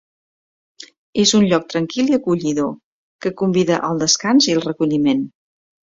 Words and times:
És 1.23 1.33
un 1.39 1.45
lloc 1.51 1.67
tranquil 1.73 2.09
i 2.13 2.17
acollidor, 2.19 2.73
que 3.27 3.35
convida 3.43 3.79
al 3.91 4.03
descans 4.05 4.49
i 4.53 4.57
el 4.59 4.65
recolliment. 4.69 5.23